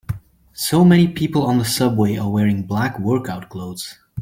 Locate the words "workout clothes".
2.97-3.99